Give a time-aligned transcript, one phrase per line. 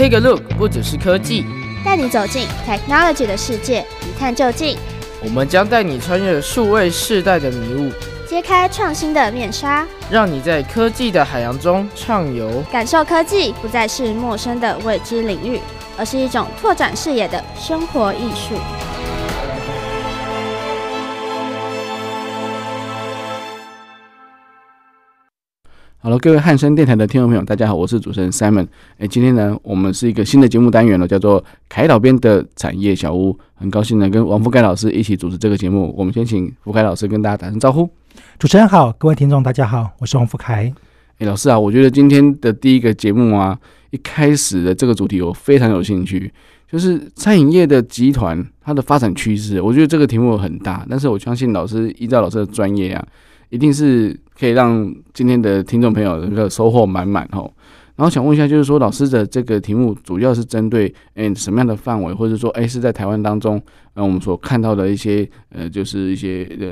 [0.00, 1.44] Take a look，不只是科技，
[1.84, 4.78] 带你走进 technology 的世界，一探究竟。
[5.22, 7.92] 我们将带你穿越数位世代的迷雾，
[8.26, 15.60] 揭开创新的面纱，让你在科技的海洋中畅游，感受科技不再是陌生的未知领域，
[15.98, 18.54] 而是一种拓展视野的生活艺术。
[26.02, 28.66] 好了，各位汉声电台的听众朋友，大家好，我是主持人 Simon。
[28.96, 33.38] 哎，今天呢，我们是一个新的节目单元了，叫做凯岛边的产业小屋。
[33.54, 35.94] 很高兴呢，跟王福凯老师一起主持这个节目。
[35.94, 37.86] 我们先请福凯老师跟大家打声招呼。
[38.38, 40.72] 主持人好，各位听众大家好，我是王福凯。
[41.18, 43.58] 哎，老师啊，我觉得今天的第一个节目啊，
[43.90, 46.32] 一开始的这个主题我非常有兴趣，
[46.66, 49.60] 就是餐饮业的集团它的发展趋势。
[49.60, 53.06] 我觉得这个题目很大，但是我相信老师依照老师的专业啊。
[53.50, 57.52] 一定是可以让今天的听众朋友能够收获满满哦。
[57.96, 63.60] 然后想问一下，就是说老师的这个题目主要是针对诶什么样的范围，或者说诶是在台湾当中，
[63.92, 66.68] 呃我们所看到的一些呃就是一些呃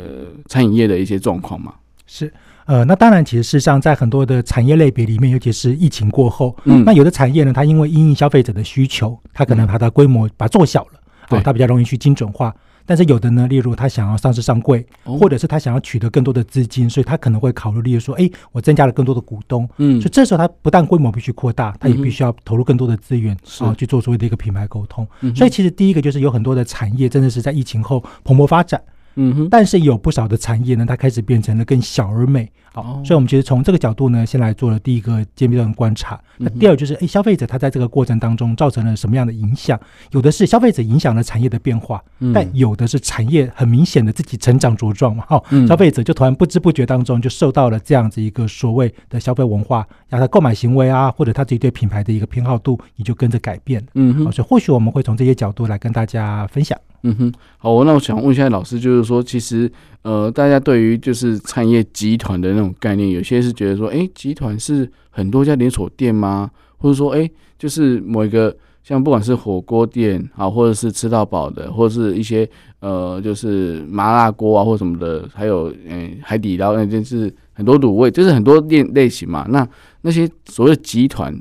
[0.47, 1.75] 餐饮业的一些状况嘛？
[2.07, 2.33] 是
[2.65, 12.55] 呃那当然，其实事实上在很多的产业类别里面，尤其是疫情过后，嗯，那有的产业呢，它因为因应消费者的需求，它可能把它规模把它做小了，对，它比较容易去精准化。
[12.89, 25.07] 但是有的呢，例如他想要上市上柜，或者是他想要取得更多的资金，所以他可能会考虑，例如说，哎，我增加了更多的股东，嗯，所以这时候他不但规模必须扩大，他也必须要投入更多的资源啊，去做所谓的一个品牌沟通。
[25.37, 28.81] 所以其实第一个就是有很多的产业真的是在疫情后蓬勃发展。
[29.21, 32.49] 嗯哼，但是有不少的产业呢，它开始变成了更小而美。
[32.73, 36.21] 好，哦、所以我们其实从这个角度呢，先来做了第一个阶段观察。
[36.37, 39.79] 那第二就是，哎，消费者他在这个过程当中造成了什么样的影响？
[40.13, 45.25] 有的是消费者影响了产业的变化，嗯、但有的是产业很明显的自己成长茁壮嘛。
[45.27, 53.85] 哈、哦，嗯、消费者就突然不知不觉当中就受到了这样子一个所谓的消费文化，让他购买行为啊，或者他自己对品牌的一个偏好度，也就跟着改变。
[53.95, 56.79] 嗯哼，所以或许我们会从这些角度来跟大家分享。
[57.05, 59.71] 嗯哼，好，那我想问一下老师，就是说，其实，
[60.03, 66.51] 呃，大家对于就是产业集团的那种概念，有些是觉得说，哎，集团是很多家连锁店吗？
[66.77, 72.49] 或者说，哎，就是某一个，像不管是火锅店啊，或者是吃到饱的，或者是一些
[72.81, 79.47] 呃，就是麻辣锅啊，或什么的，还有嗯，海底捞那件是很多卤味，就是很多店类型嘛。
[79.49, 79.67] 那
[80.03, 81.41] 那些所谓集团。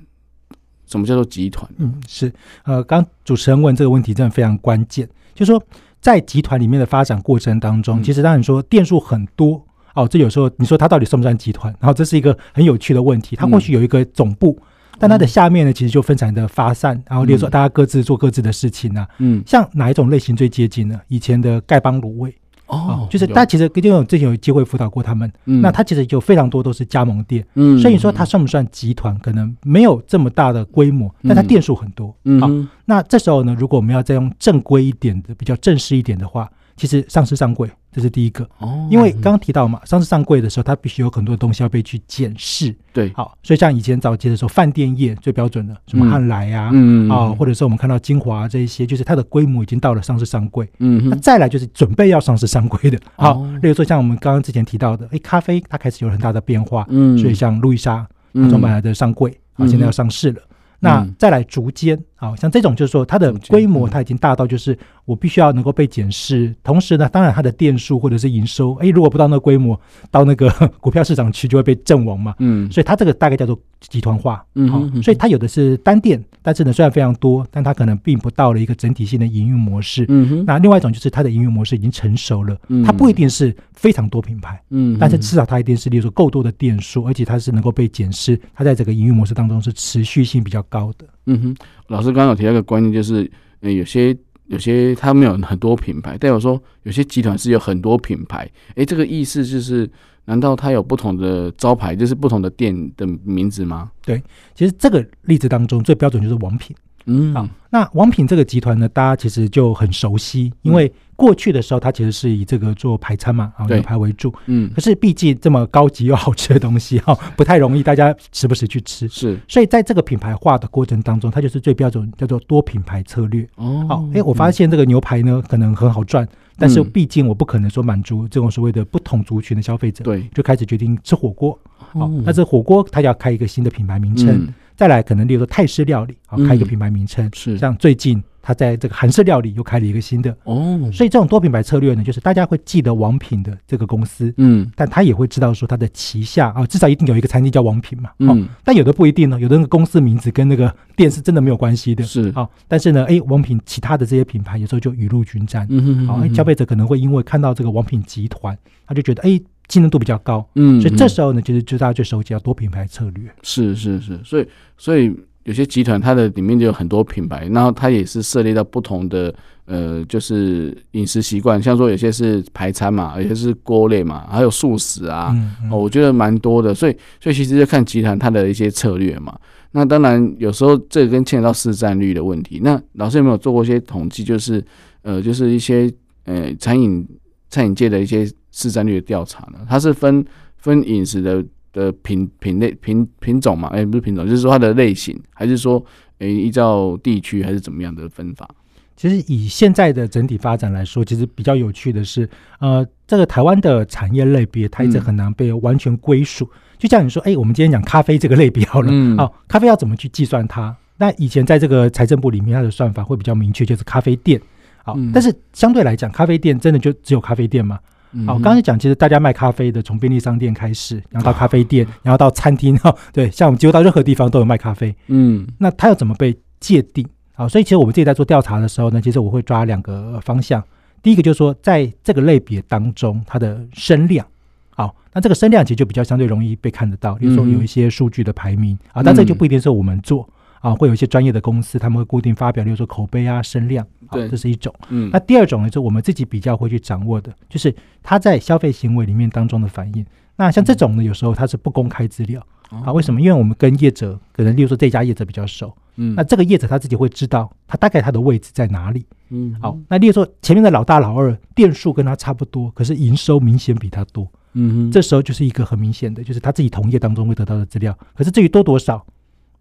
[0.89, 1.69] 什么叫做集团？
[1.79, 2.31] 嗯，是，
[2.63, 5.05] 呃，刚主持人问这个问题真的非常关键，
[5.35, 5.61] 就是说
[5.99, 9.61] 在集团里面的发展过程当中，嗯、其实当然说店数很多
[9.97, 11.73] 哦，这有时候你说它到底算不算集团？
[11.79, 20.99] 然后这是一个很有趣的问题，它或许有一个总部，嗯、但它的下面呢，其实就分散的发散，然后例如说大家各自做各自的事情啊，嗯，像哪一种类型最接近呢？
[21.07, 22.31] 以前的丐帮卤味。
[22.67, 32.49] 哦，就是他其实因为我之前有机会辅导过他们，嗯，那他其实有非常多都是加盟店，嗯，所以说他算不算集团，可能没有这么大的规模，但他店数很多，嗯，好，
[32.85, 36.47] 那这时候呢，如果我们要再用正规一点的、比较正式一点的话。
[36.77, 38.47] 其实上市上柜，这是第一个。
[38.59, 42.73] 哦，因为刚刚提到嘛，上市上柜的时候，它必须有很多的东西要被去检视。
[42.93, 50.69] 对，好，所以像以前早期的时候，饭店业最标准的，什么汉来啊，嗯啊，或者是我们看到晶华这一些，就是它的规模已经到了上市上柜。
[50.77, 60.41] 嗯，那再来就是准备要上市上柜的，好，例如说像我们刚刚之前提到的，哎，咖啡它开始有很大的变化，嗯，所以像路易莎，它从本来的上柜，啊，现在要上市了。
[60.79, 69.79] 那再来竹间，好像这种就是说它的规模它已经大到就是我必须要能够被检视，同时呢，当然它的店数或者是营收，哎，如果不到那个规模，
[70.11, 70.49] 到那个
[70.81, 72.33] 股票市场去就会被阵亡嘛。
[72.39, 74.43] 嗯，所以它这个大概叫做集团化。
[74.55, 80.05] 嗯，好，所以它有的是单店，但是呢虽然非常多，但它可能并不到了一个整体性的营运模式。
[80.09, 80.43] 嗯哼。
[80.45, 91.05] 那另外一种就是它的营运模式已经成熟了，它不一定是非常多品牌，嗯，但是至少它一定是例如说够多的店数，而且它是能够被检视，它在这个营运模式当中是持续性比较高的。
[91.27, 91.55] 嗯哼，
[91.87, 93.29] 老师刚刚有提到一个观念，就是，
[93.59, 94.17] 呃，有些
[94.47, 99.89] 有些他们有很多品牌，代表说有些集团是有很多品牌，诶，这个意思就是，
[100.25, 103.91] 难道它有不同的招牌，就是不同的店的名字吗？
[104.03, 104.21] 对，
[104.55, 106.75] 其实这个例子当中最标准就是王品。
[107.07, 114.33] 嗯，好，那王品这个集团呢，大家其实就很熟悉，因为过去的时候，它其实是以这个做排餐嘛，啊，牛排为主。
[114.45, 119.07] 嗯，可是毕竟这么高级又好吃的东西哈，不太容易大家时不时去吃。
[119.07, 123.47] 是，所以在这个品牌化的过程当中，它就是最标准叫做多品牌策略。
[123.55, 126.27] 哦，好，哎，我发现这个牛排呢，可能很好赚，
[126.57, 131.57] 但是毕竟我不可能说满足这种所谓的不同族群的消费者，对，就开始决定吃火锅。
[131.77, 134.53] 好，那这火锅它就要开一个新的品牌名称。
[134.77, 137.57] 再来可能例如说泰式料理啊，开一个品牌名称，是。
[137.57, 138.23] 像最近。
[138.39, 140.33] 他在这个韩式料理又开了一个新的。
[140.45, 152.29] 哦，所以这种多品牌策略呢，就是大家会记得王品的这个公司，嗯，但他也会知道说他的旗下啊，至少一定有一个餐厅叫王品嘛，嗯、哦，但有的不一定呢，有的那个公司名字跟那个店是真的没有关系的，是。
[152.29, 158.57] 啊、哦，但是呢，哎，王品其他的这些品牌有时候就雨露均沾，嗯哼，好、哦，消费者可能会因为看到这个王品集团，
[158.87, 159.37] 他就觉得哎，
[159.69, 164.47] 信任度比较高，嗯，所以这时候呢，其实就大家最熟悉叫多品牌策略，是是是，所以
[164.77, 165.13] 所以。
[165.43, 169.33] 有些集团它的里面就有很多品牌，然后它也是涉猎到不同的
[169.63, 179.39] 呃，就是饮食习惯，像说有些是排餐嘛，有些是锅类嘛，还有素食啊，嗯嗯、哦，我觉得蛮多的，所以所以其实就看集团它的一些策略嘛。
[179.71, 182.59] 那当然有时候这个跟牵扯到市占率的问题。
[182.61, 184.61] 那老师有没有做过一些统计，就是
[185.03, 185.89] 呃，就是一些
[186.25, 187.07] 呃餐饮
[187.49, 189.59] 餐饮界的一些市占率的调查呢？
[189.69, 190.25] 它是分
[190.57, 191.45] 分饮食的。
[191.73, 195.77] 的品品类品品种嘛，哎、欸，不是品种，就是说它的类型，还是说，
[196.17, 198.49] 哎、欸，依照地区还是怎么样的分法？
[198.95, 202.27] 其实以现在的整体发展来说，其实比较有趣的是，
[202.59, 206.45] 呃，这个台湾的产业类别，它一直很难被完全归属。
[206.45, 210.75] 嗯、就像你说，哎、欸，我们今天讲咖啡这个类别好了，嗯，好，咖啡要怎么去计算它？
[210.97, 214.41] 那以前在这个财政部里面，它的算法会比较明确，就是咖啡店。
[214.83, 217.77] 好，嗯、但是相对来讲，咖啡店真的就只有咖啡店吗？
[218.25, 224.95] 好，刚才讲，其实大家卖咖啡的，从便利商店开始，然后到咖啡店，然后到餐厅， 哈，对，像我们几乎到任何地方都有卖咖啡。
[225.07, 227.05] 嗯，那它要怎么被界定？
[227.33, 230.63] 好，所以其实我们自己在做调查的时候呢，其实我会抓两个方向。
[231.03, 234.25] 第一个就是说，在这个类别当中，它的声量，
[234.69, 240.27] 好，那这个声量其实就比较相对容易被看得到，比如说有一些数据的排名啊，但这就不一定是我们做。
[240.59, 244.73] 啊，会有一些专业的公司，他们会固定发表，例如说口碑啊、声量，对，这是一种。
[244.89, 250.05] 嗯，那第二种呢，就是我们自己比较会去掌握的，就是他在消费行为里面当中的反应。
[250.35, 252.93] 那像这种呢，有时候它是不公开资料啊。
[252.93, 253.19] 为什么？
[253.19, 259.03] 因为我们跟业者可能，例如说这家业者比较熟，嗯，那这个业者他自己会知道他大概他的位置在哪里。
[259.29, 264.27] 嗯，好，那例如说前面的老大老二店数跟他差不多，可是营收明显比他多。
[264.53, 267.97] 嗯，这时候就是一个很明显的，就是他自己同业当中会得到的资料。
[268.15, 269.03] 可是至于多多少？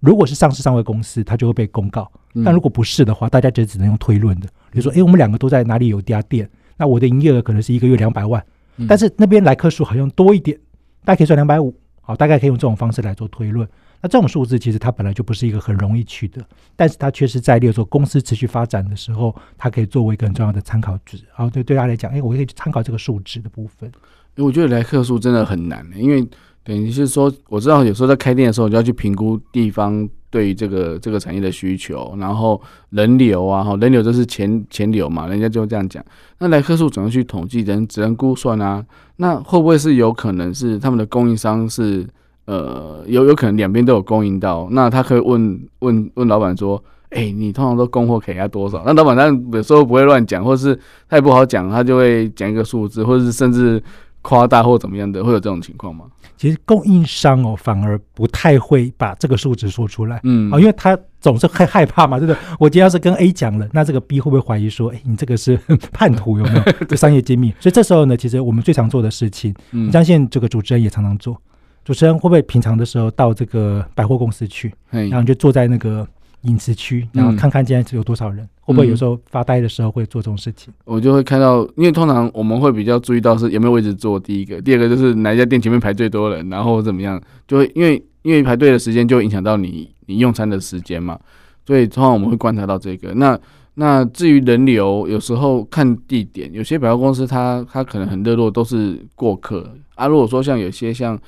[0.07, 2.05] 如果是上市上位公司，它就会被公告；
[2.45, 4.47] 但如果不是的话，大家就只能用推论的。
[4.71, 8.41] 比如说，诶，我们两个都在哪里有一家店，那我的营业额可能是一个月两百万，
[8.89, 10.57] 但是那边来客数好像多一点，
[11.05, 11.75] 大概可以算两百五。
[12.01, 13.69] 好，大概可以用这种方式来做推论。
[14.01, 16.41] 那这种数字其实它本来就不是一个很容易取得，
[16.77, 21.19] 但是它确实在例如说公司持续发展的时候，它可以作为一个很重要的参考值。
[21.33, 23.91] 好，对对他来讲，诶，我可以去参考这个数值的部分。
[24.37, 26.25] 我觉得来客数真的很难，因为。
[26.67, 32.61] 等于是说，我知道有时候在开店的时候，你就要去评估地方对这个这个产业的需求，然后
[32.91, 36.05] 人流啊，哈，人流就是钱钱流嘛，人家就这样讲。
[36.39, 38.85] 那来客数怎么去统计，人只能估算啊。
[39.19, 42.05] 那会不会是有可能是他们的供应商是
[42.47, 44.67] 呃有有可能两边都有供应到？
[44.73, 48.83] 那他可以问问问老板说，哎、你通常都供货给他多少？
[48.85, 49.27] 那老板他
[49.57, 50.79] 有时候不会乱讲，或是
[51.09, 53.81] 他也不好讲，他就会讲一个数字，或者是甚至
[54.27, 56.07] 夸大或怎么样的，会有这种情况吗？
[56.37, 62.39] 其实供应商哦，反而不太会把这个数值说出来，嗯，啊，因为他总是害害怕嘛，对不对？
[62.59, 65.57] 我今天要是跟 A 讲了，那这个 B 会不会怀疑说，哎，你这个是
[65.93, 66.63] 叛徒有没有？
[66.89, 67.55] 这商业机密。
[67.61, 71.41] 所以这时候呢，其实我们最常做的事情，嗯，相信这个主持人也常常做。
[71.85, 76.05] 主持人会不会平常的时候到这个百货公司去，然后就坐在那个
[76.47, 78.49] 饮食区，然后看看今天有多少人？
[78.61, 80.75] 会不会有时候发呆的时候会做这种事情？
[80.85, 84.19] 我就会看到，因为通常我们会比较注意到是有没有位置坐。
[84.19, 91.19] 第一个，第二个就是哪一家店前面排最多人，然后怎么样，就会因为因为排队的时间就会影响到你你用餐的时间嘛。
[91.65, 93.15] 所以通常我们会观察到这个。
[93.15, 93.39] 那
[93.75, 100.07] 那至于人流，有时候看地点，有些百货公司它它可能很热络，都是过客啊。
[100.07, 101.19] 如果说像有些像。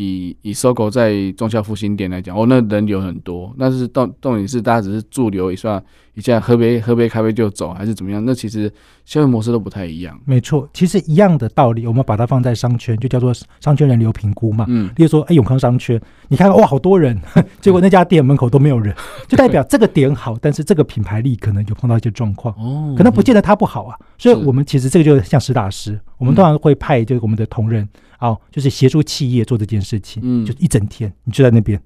[0.00, 5.82] 以以搜狗在中孝复兴店来讲，哦，那人流很多，但是到重点是大家只是驻留一算，
[6.18, 8.24] 一下喝杯喝杯咖啡就走，还是怎么样？
[8.24, 8.68] 那其实
[9.04, 10.20] 消费模式都不太一样。
[10.24, 14.64] 没错，其实一样的道理，我们把它放在商圈，就叫做商圈人流评估嘛。
[14.68, 17.16] 嗯，例如说，哎，永康商圈，你看哇，好多人，
[17.62, 18.92] 结果那家店门口都没有人，
[19.28, 22.52] 就代表这个点好，但是这个品牌力可能有碰到一些状况。
[22.58, 23.96] 哦，可能不见得它不好啊。
[24.18, 27.88] 所以我们其实这个就像实打实，我们通常会派就是我们的同仁。
[28.18, 31.80] 哦，就是协助企业做这件事情，嗯，就一整天，你就在那边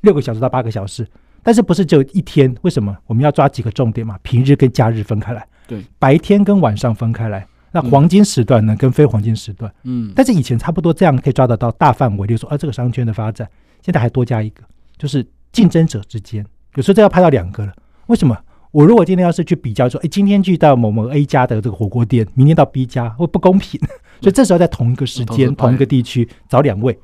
[0.00, 1.06] 六个小时到八个小时，
[1.46, 2.52] 但是不是只有一天？
[2.62, 2.96] 为什么？
[3.06, 4.18] 我们要抓几个重点嘛？
[4.24, 13.48] 平日跟假日分开来，对，白天跟晚上分开来，那黄金时段呢，跟非黄金时段，嗯，但是以前差不多这样可以抓得到大范围，就是说，啊，这个商圈的发展，
[13.80, 14.64] 现在还多加一个，
[14.98, 17.72] 就是竞争者之间，有时候这要拍到两个了，
[18.08, 18.36] 为什么？
[18.72, 23.80] 我如果今天要是去比较说，哎，今天去到某某 A 家的这个火锅店，明天到 B 家，会不公平。
[24.20, 26.98] 所以这时候在同一个时间、同一个地区找两位，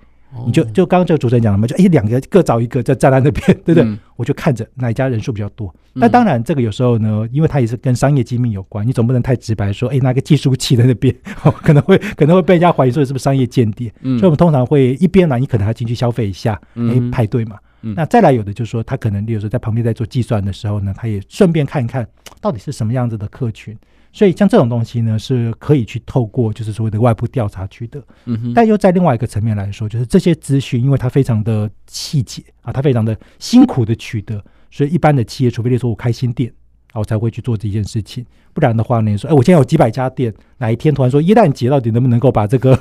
[0.46, 3.82] 你就就刚刚这个主持人讲了嘛，就哎两个各找一个在站在那边， 对不对？
[3.82, 5.74] 嗯、我就看着哪一家人数比较多。
[5.92, 11.14] 那当然这个有时候呢，因为它也是跟商业机密有关，你总不能太直白说，哎拿个计数器在那边，
[11.62, 13.92] 可能会可能会被人家怀疑说是不是商业间谍。
[14.00, 17.58] 嗯、所以我们通常会一边来，你可能还进去消费一下，哎排队嘛。
[17.82, 22.06] 嗯、那再来有的就是说，他可能有时候在旁边在做计算的时候呢，他也顺便看一看
[22.40, 23.76] 到底是什么样子的客群。
[24.12, 28.02] 所以像这种东西呢，是可以去透过就是所谓的外部调查取得。
[28.26, 28.52] 嗯哼。
[28.54, 36.52] 但又在另外一个层面来说，就是这些资讯，因为它非常的细节啊，它非常的辛苦的取得，所以一般的企业，除非你说我开新店
[36.92, 38.24] 啊，我才会去做这件事情。
[38.52, 42.78] 不然的话呢，你说，哎，我现在有几百家店，哪一天突然说一旦节到底能不能够把这个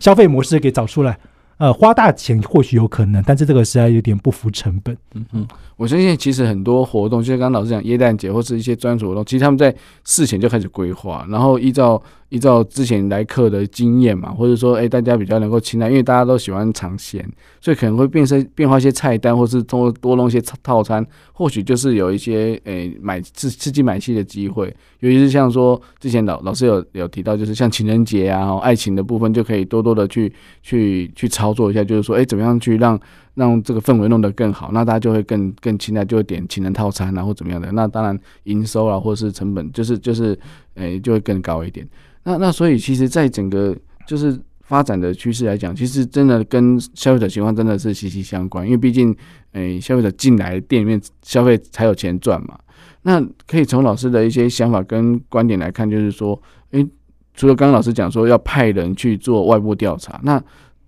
[0.00, 1.18] 消费模式给找出来？
[1.60, 4.96] 呃，花大钱或许有可能，但是这个实在有点不符成本。
[5.14, 9.74] 嗯嗯，我相信其实很多活动，就像刚刚老师讲耶诞节或是一些专属活动，其实他们在
[10.04, 12.02] 事前就开始规划，然后依照。
[12.30, 17.28] 依照之前来客的经验嘛，或者说，哎，大家比较能够期待，因为大家都喜欢尝鲜，
[17.60, 21.04] 所以可能会变身变化一些菜单，或是通过多弄一些套餐，
[21.40, 24.66] 或许就是有一些，诶，买刺刺激买气的机会。
[24.98, 30.30] 尤其是像说之前老老师有有提到，就是像情人节啊，爱情的部分，就可以多多的去
[30.60, 33.00] 去去操作一下，就是说，诶，怎么样去让
[33.32, 37.72] 让这个氛围弄得更好，那大家就会更更期待，就会点情人套餐啊，或怎么样的。
[37.72, 40.38] 那当然营收啊，或是成本，就是就是，
[40.74, 41.88] 诶，就会更高一点。
[42.22, 43.74] 那那所以，其实，在整个
[44.06, 44.38] 就是
[44.70, 48.64] 发展的趋势来讲，其实真的跟消费者情况真的是息息相关。
[48.64, 49.12] 因为毕竟，
[49.50, 52.56] 诶、消费者进来店里面消费才有钱赚嘛。
[53.02, 56.86] 那可以从老师的一些想法跟观点来看，就是说，诶、
[57.34, 60.40] 除了刚刚老师讲说要派人去做外部调查，那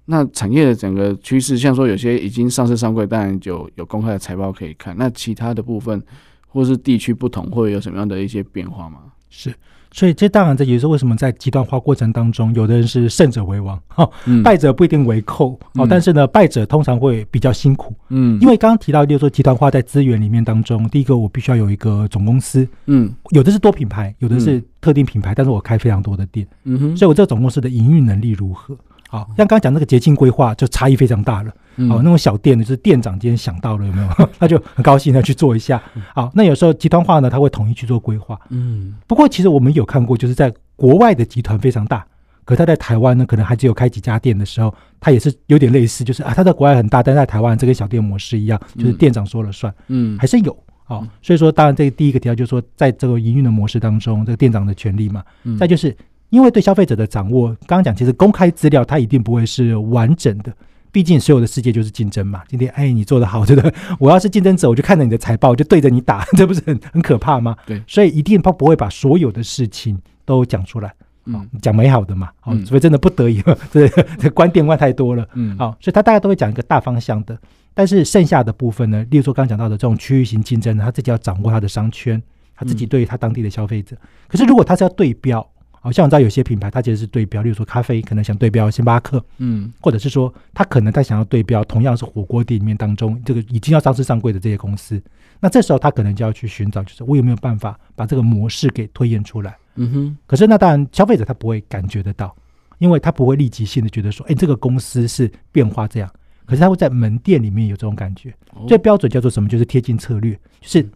[0.05, 4.97] 那产业的整个趋势，像说有些已经上市上柜，当然就有公开的财报可以看。
[4.97, 6.01] 那其他的部分
[6.47, 9.01] 或是地区不同，会有什么样的一些变化吗？
[9.29, 9.53] 是。
[9.93, 28.77] 所以这当然这也是为什么在极端化过程当中，有的人是胜者为王， 哈、嗯，败者不一定为寇，哦、嗯，但是呢，败者通常会比较辛苦，嗯，因为刚刚提到，就是说极端化在资源里面当中，第一个我必须要有一个总公司，嗯，有的是多品牌，有的是特定品牌，但是我开非常多的店，嗯哼，所以我这个总公司的营运能力如何？
[29.09, 31.53] 好，像刚刚讲那个节庆规划就差异非常大了。
[31.89, 34.29] 好，那种小店呢，就是店长今天想到了有没有？
[34.39, 35.83] 他就很高兴的去做一下。
[36.15, 38.39] 好，那有时候集团化呢，他会统一去做规划。
[38.51, 42.07] 嗯，不过其实我们有看过，就是在国外的集团非常大，
[42.45, 49.73] 可他在台湾呢，可能还只有开几家店的时候，他也是有点类似，就是啊，他在国外很大，但在台湾这个小店模式一样，就是店长说了算。
[49.89, 50.57] 嗯，还是有。
[50.85, 55.23] 好，所以说当然这个第一个提到就是说，在这个营运的模式当中，这个店长的权利嘛。
[55.45, 55.97] 嗯，再就是。
[56.31, 60.51] 因为对消费者的掌握，刚刚讲，其实公开资料它一定不会是完整的，
[60.93, 62.43] 毕竟所有的世界就是竞争嘛。
[62.47, 63.75] 今天哎，你做得好，对不对？
[63.99, 67.57] 我要是竞争者，我就看着你的财报，我就对着你打，这不是很很可怕吗？
[67.67, 70.95] 对，所以一定他不会把所有的事情都讲出来，
[71.25, 77.37] 嗯，讲美好的嘛，哦，除非真的不得已， 这这观点观太多了，嗯，好，所以他大家都会讲一个大方向的，
[77.73, 82.23] 但是剩下的部分呢，例如说刚刚讲到的这种区域型竞争，他自己要掌握他的商圈，
[82.55, 83.97] 他自己对于他当地的消费者，
[84.29, 85.49] 可是如果他是要对标。
[85.83, 95.03] 好像我知道有些品牌，它其实是对标，例如说咖啡，可能想对标星巴克，嗯，或者是说他可能他想要对标同样是火锅店里面当中这个已经要上市上柜的这些公司，
[95.41, 100.17] 那这时候他可能就要去寻找，就是我有没有办法把这个模式给推演出来，嗯哼。
[100.25, 102.33] 可是那当然消费者他不会感觉得到，
[102.79, 106.09] 因为他不会立即性的觉得说，哎，这个公司是变化这样，
[106.47, 108.33] 可是他会在门店里面有这种感觉。
[108.69, 109.49] 最标准叫做什么？
[109.49, 110.89] 就是贴近策略，就是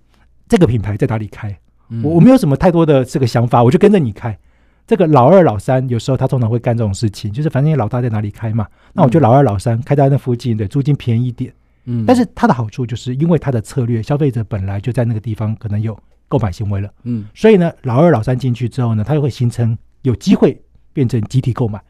[0.48, 1.58] 这个品牌在哪里开，
[2.04, 4.38] 我我没有什么太多的这个想法，我就跟着你开。
[4.86, 11.52] 这个老二老三有时候他通常会干这种事情，就是反正你老大在哪里开嘛，那我就老二老三开在那附近，对，租金便宜一点。
[11.86, 20.60] 嗯，但是它的好处就是因为它的策略，消费者本来就在那个地方可能有购买行为了，嗯，所以呢，老二老三进去之后呢，它就会形成有机会
[20.92, 21.80] 变成集体购买，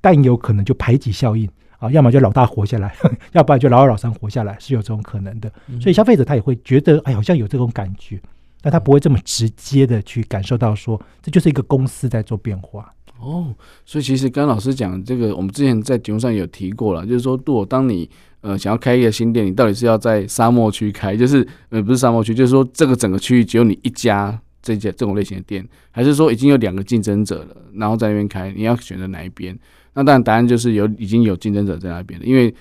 [0.00, 1.48] 但有可能就排挤效应
[1.78, 2.94] 啊，要么就老大活下来，
[3.32, 5.50] 要不然就老二老三活下来，是有这种可能的。
[5.80, 8.20] 所以消费者他也会觉得，哎，好像有这种感觉。
[8.66, 13.54] 但他不会这么直接的去感受到说，这就是一个公司在做变化哦。
[13.84, 29.56] 所以其实刚老师讲这个，我们之前在节目上有提过了，就是说，如果当你呃想要开一个新店，你到底是要在沙漠区开，就是呃不是沙漠区，就是说这个整个区域只有你一家这家这种类型的店，还是说已经有两个竞争者了，然后在那边开，你要选择哪一边？
[29.94, 32.52] 那当然答案就是有已经有竞争者在那边了，因为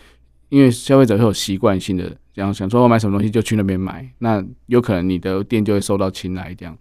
[0.49, 2.15] 因为消费者会有习惯性的。
[2.35, 6.53] 这样想说，我买什么东西就去那边买，那有可能你的店就会受到青睐。
[6.53, 6.77] 这样，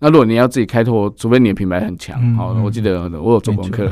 [0.00, 3.88] 那如果你要自己开拓，除非你的品牌很强，好、嗯，我记得我有做功课，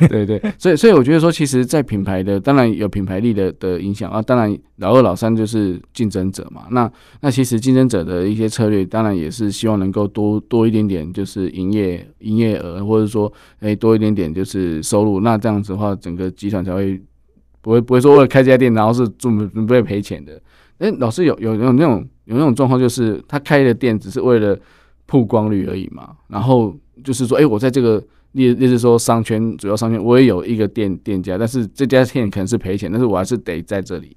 [0.00, 6.66] 嗯、 对对，所以所以我觉得说，其实，在品牌的当然有品牌力的的影响啊，当然老二老三就是竞争者嘛。
[6.70, 15.20] 那那其实竞争者的一些策略，当然也是希望能够多多一点点，就是营业营业额，或者说诶多一点点就是收入。
[15.20, 17.00] 那这样子的话，整个集团才会。
[17.64, 20.38] 不会不会说为了开这家店，然后是准准备赔钱的。
[20.76, 24.58] 哎，老师有有有那种有那种状况，就是他开的店只是为了
[25.06, 26.10] 曝光率而已嘛。
[26.28, 34.14] 然后就是说，哎，我在这个例例如说商圈主要商圈，我也有一个店店家，但是这家店可能是赔钱，但是我还是得在这里。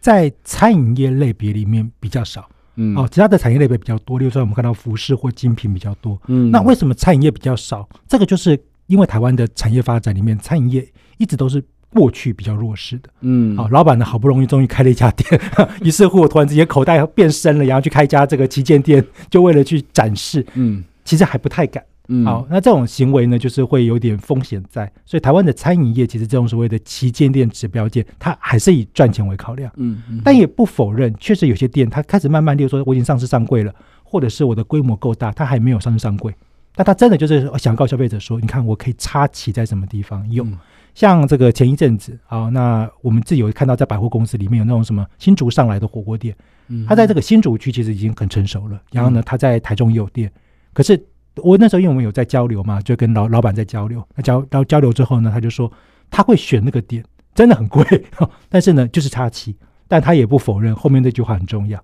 [0.00, 7.88] 在餐饮业类别里面比较少，嗯，哦，其他的产业类别比较多，例如说我们看到服饰或精品比较多，嗯，那为什么餐饮业比较少？
[8.08, 10.88] 这个就是因为台湾的产业发展里面，餐饮业
[11.18, 15.40] 一直都是过去比较弱势的，嗯，好，老板呢好不容易终于开了一家店，
[15.82, 21.82] 于是乎我突然之间口袋变深了，然后去开一家这个旗舰店，就为了去展示，嗯，其实还不太敢。
[22.10, 29.70] 嗯，好，那这种行为呢，就是会有点风险在，所以台湾的餐饮业其实这种所谓的旗舰店、指标店，它还是以赚钱为考量。
[29.76, 36.34] 嗯，嗯，但也不否认，确实有些店它开始慢慢，例如说我已经上市上柜了，或者是我的规模够大，它还没有上市上柜，
[36.76, 40.48] 那它真的就是想告消费者说，你看我可以插旗在什么地方用。
[40.48, 40.58] 嗯、
[40.98, 46.34] 像这个前一阵子啊，那我们自己有看到在百货公司里面有那种什么新竹上来的火锅店，
[46.66, 50.32] 嗯，它在这个新竹区其实已经很成熟了，然后呢，它在台中也有店，
[50.72, 51.00] 可是。
[51.40, 54.04] 我那时候因为我们有在交流嘛，就跟老老板在交流。
[54.16, 55.70] 那交到交流之后呢，他就说
[56.10, 57.84] 他会选那个店，真的很贵，
[58.50, 59.54] 但是呢就是插旗。
[59.86, 61.80] 但他也不否认后面这句话很重要，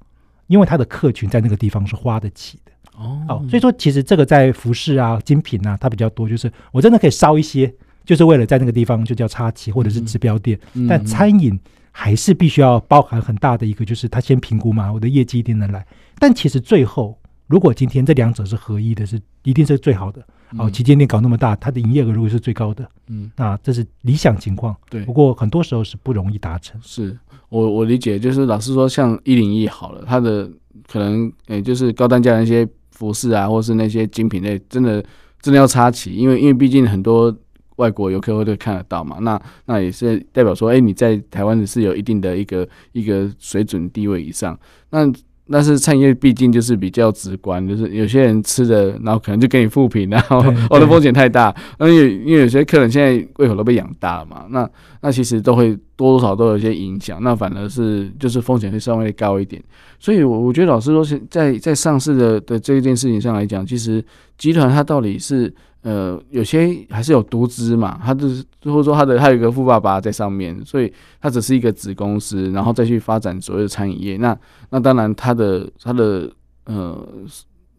[0.49, 2.73] 因为他的客群在那个地方是花得起的。
[2.99, 7.73] 哦，好，所以说其实这个在服饰啊、精品啊，它比较多，就是我真的可以烧一些，
[8.05, 10.59] 就是为了在那个地方就叫插旗或者是指标店。
[10.75, 11.59] 嗯、但餐饮
[11.91, 15.87] 还是必须要包含很大的一个，就是他先评估嘛，我的业绩一定能来。
[16.19, 17.19] 但其实最后。
[17.47, 20.27] 如果今天这两者是合一的，是一定是最好的。
[20.57, 24.75] 哦，旗舰店搞那么大，它的营业额如果是最高的，嗯，那这是理想情况。
[24.89, 26.81] 对，不过很多时候是不容易达成。
[26.83, 27.15] 是
[27.51, 30.51] 我我理解，就是老实说，像一零一好了，它的
[30.91, 35.05] 可能诶，就是高单价的那些服饰啊，或是那些精品类，真的
[35.43, 37.31] 真的要插旗，因为因为毕竟很多
[37.77, 39.19] 外国游客会都看得到嘛。
[39.21, 44.59] 那那也是代表说，哎，你在台湾是有一定的一个一个水准地位以上。
[44.91, 45.11] 那
[45.47, 51.55] 但是餐饮业毕竟就是比较直观，就是有些人吃的，然后可能就给你负评，然后我的 风险太大。
[51.81, 54.67] 因为因为有些客人现在胃口都被养大了嘛，那
[55.03, 59.63] 那其实都会多多少少都有一些影响，那反而是就是风险会稍微高一点。
[59.99, 64.03] 所以，我我觉得老师说是在在上市的的这一件事情上来讲，其实
[64.39, 65.55] 集团它到底是。
[65.85, 74.17] 呃，有些还是有独资嘛，他就是或者说他的他有一个富爸爸在上面，所以他只是一个子公司，然后再去发展所谓的餐饮业。
[74.17, 74.35] 那
[74.71, 76.31] 那当然他的他的
[76.65, 77.07] 呃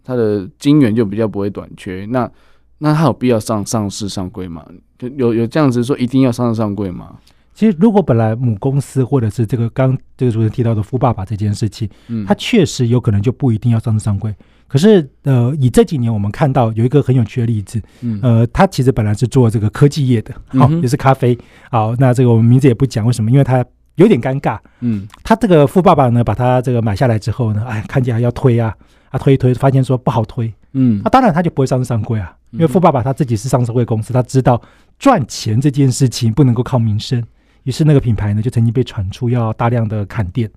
[0.03, 2.05] 他的金源就比较不会短缺。
[2.11, 2.29] 那
[2.77, 4.63] 那他有必要上上市上柜吗？
[4.99, 7.17] 就有有这样子说一定要上市上柜吗？
[7.55, 14.31] 其实如果本来母公司或者是这个刚这个主持人提到的富爸爸这件事情，嗯，他确实有可能就不一定要上市上柜。
[14.75, 21.37] 可是，呃，以这几年我们看到有一个很有趣的例子，嗯，呃，他其实本来是做这个科技业的，好、哦，也是咖啡，
[21.71, 23.31] 好，那这个我们名字也不讲，为什么？
[23.31, 23.63] 因为他
[23.95, 28.75] 有点尴尬，嗯，他这个富爸爸呢，把他这个买下来之后呢，哎，看起来要推啊，
[29.11, 34.61] 啊，推一推，发现说不好推，嗯，那、啊、当然他就不会上市上柜啊，因为富爸爸他自己是上市柜公司，他知道
[34.99, 37.23] 赚钱这件事情不能够靠名声，
[37.63, 40.51] 于是那个品牌呢，就曾经被传出要大量的砍店。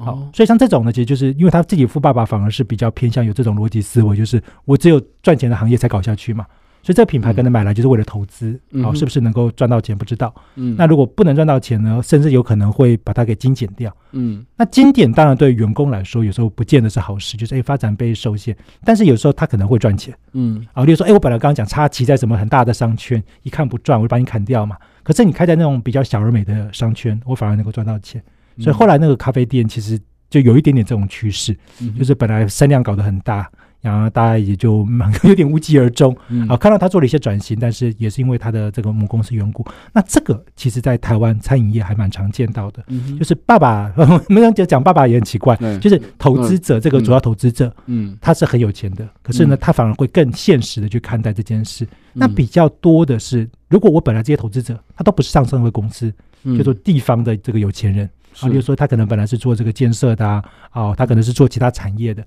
[0.00, 6.46] 好，所以像这种呢，其实就是因为他自己富爸爸反而是比较偏向有这种逻辑思维，就是我只有赚钱的行业才搞下去嘛。
[6.82, 10.34] 所以这个品牌可能买来就是为了投资，好，是不是能够赚到钱不知道。
[10.54, 13.94] 嗯，那如果不能赚到钱呢，甚至有可能会把它给精简掉。
[14.12, 20.14] 嗯，那精简当然对员工来说有时候不见得是好事，就是哎发展被受限，但是有时候他可能会赚钱。
[20.32, 24.74] 嗯，啊，例如说哎我本来刚刚讲插旗在什么很大的商圈，一看不赚我就把你砍掉嘛。
[25.02, 28.22] 可是你开在那种比较小而美的商圈，我反而能够赚到钱。
[28.60, 31.56] 所以后来那个咖啡店其实就有一点点这种趋势，
[31.98, 34.86] 就是本来声量搞得很大，然后大家也就
[35.24, 36.16] 有点无疾而终。
[36.48, 39.66] 啊，看到他做了一些转型，但是也是因为他的这个母公司缘故。
[39.92, 42.84] 那这个其实，在台湾餐饮业还蛮常见到的，
[43.18, 43.92] 就是爸爸
[44.28, 51.88] 没人讲爸爸也很奇怪，就是投资者这个主要投资者，嗯，他是很有钱的，可是呢，他反而会更现实的去看待这件事。
[52.12, 56.12] 那比较多的是，如果我本来这些投资者他都不是上市的公司，
[56.44, 58.08] 就说地方的这个有钱人。
[58.40, 62.26] 啊，比如说他可能本来是做这个建设的啊，哦，他可能是做其他产业的，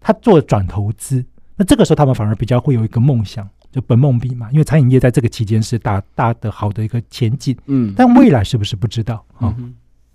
[0.00, 1.24] 他做转投资，
[1.56, 9.54] 那这个时候他们反而比较会有一个梦想，就本梦比嘛，因为餐饮业在这个期间是大大的好的一个前景，嗯，但未来是不是不知道啊？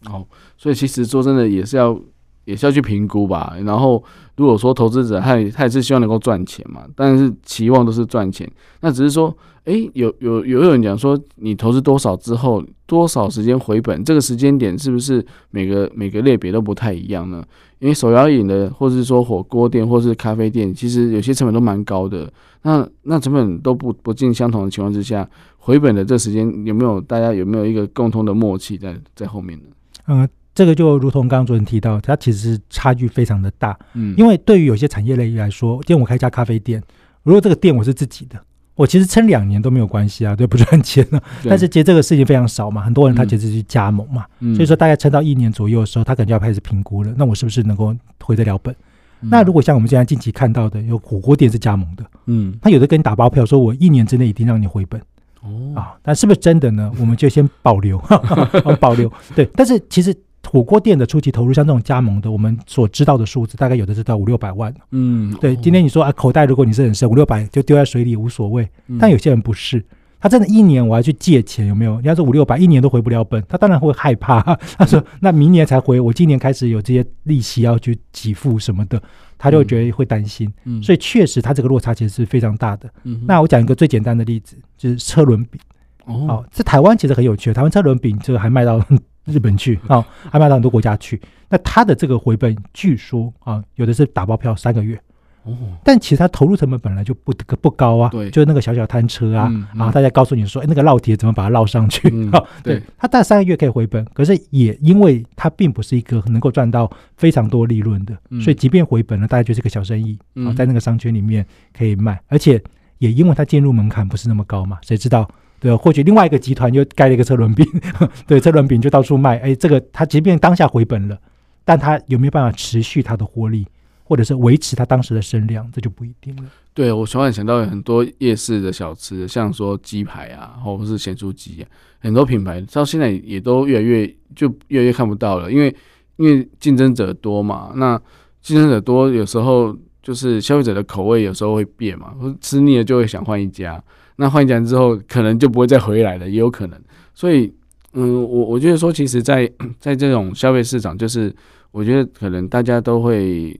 [0.06, 0.26] 好，
[0.58, 2.00] 所以其实说真的也是要
[2.45, 3.56] 也是要去评估吧。
[3.63, 4.04] 然后
[4.38, 8.49] 如果说投资者他也他也是希望能够赚钱嘛，但是期望都是赚钱，
[8.82, 9.36] 那只是说。
[9.65, 14.04] 诶，有有有人讲说，你投资多少之后，多少时间回本？
[14.04, 17.43] 这个时间点是不是每个每个类别都不太一样呢？
[17.78, 22.32] 因为手摇饮的，或者是说火锅店，或是咖啡店，其实有些成本都蛮高的。
[22.63, 29.65] 那那成本都不不尽相同的情况之下，回本的这时间有没有大家有没有一个共同的默契在在后面呢？
[30.08, 30.28] 嗯，
[30.60, 33.80] 这个就如同刚刚主持人提到，它其实差距非常的大。
[33.93, 36.84] 嗯，因为对于有些产业类来说，今天我开一家咖啡店，
[37.24, 38.38] 如果这个店我是自己的。
[38.76, 41.24] 我其实撑两年都没有关系啊，对，不赚钱了。
[41.45, 47.13] 但是其实这个事情非常少嘛，很多人他其实是去加盟嘛，嗯、所以说大概撑到一年左右的时候，他可能就要开始评估了。
[47.15, 48.76] 那我是不是能够回得了本？
[49.22, 55.00] 嗯、那如果像我们现在近期看到的，有火锅店是加盟的，嗯，他有的跟你打包票，说我一年之内一定让你回本，
[55.41, 56.91] 哦啊，但是不是真的呢？
[57.00, 57.98] 我们就先保留，
[58.82, 59.10] 保留。
[59.34, 60.13] 对，但是其实。
[60.52, 64.74] 火锅店的初期投入，像这种加盟的，我们所知道的数字，大概有的是到五六百万。
[64.90, 65.56] 嗯，对。
[65.58, 68.68] 今天你说啊，口袋如果你是很深，五六百就丢在水里无所谓。
[69.00, 69.86] 但有些人不是，
[70.20, 72.02] 他真的一年我要去借钱，有没有？
[72.02, 74.42] 你要说五六百，一年都回不了本，他当然会害怕。
[74.76, 79.00] 他说那明年才回，我今年开始有这些利息要去给付什么的，
[79.38, 80.52] 他就觉得会担心。
[80.66, 82.90] 嗯，所以确实他这个落差其实是非常大的。
[83.04, 85.62] 嗯，那我讲一个最简单的例子，就是车轮饼。
[86.06, 88.84] 哦，这台湾其实很有趣，台湾车轮饼这个还卖到。
[89.30, 91.20] 日本去啊，还卖到很多国家去。
[91.50, 95.00] 那他的这个回本，据说啊，有的是打包票三个月。
[95.44, 98.10] 哦，但其实他投入成本本来就不不高啊。
[98.10, 102.10] 对，就是那个小小摊车啊，然后大家告诉你说，哎，那个烙铁怎么把它烙上去？
[102.32, 111.44] 啊，对，他大概三个月可以回本，可是也因为它并不是一个能够赚到非常多利润的，所以即便回本了，大概就是个小生意啊，在那个商圈里面
[111.76, 112.62] 可以卖，而且
[112.98, 115.28] 也因为它进入门槛不是那么高嘛，谁知道？
[115.60, 117.65] 对，或许另外一个集团又盖了一个车轮饼，
[118.26, 119.38] 对，车轮饼就到处卖。
[119.39, 121.19] 哎，这个他即便当下回本了，
[121.65, 123.67] 但他有没有办法持续他的获利，
[124.04, 126.43] 或者是维持他当时的声量，这就不一定了。
[126.74, 131.67] 对，我突然想到很多夜市的小吃，像说鸡排啊，或者是咸猪鸡啊，
[132.00, 135.76] 很多品牌到现在也都越来越就越来越看不到了，因为
[136.15, 137.74] 因为竞争者多嘛。
[137.76, 138.02] 那
[138.41, 143.84] 竞争者多，有时候就是消费者的口味有时候会变嘛，吃腻了就会想换一家。
[144.22, 146.78] 那换讲之后，可能就不会再回来了，也有可能。
[147.14, 147.50] 所以，
[147.94, 151.34] 嗯，我我觉得说，其实在，在在这种消费市场，就是
[151.72, 153.58] 我觉得可能大家都会，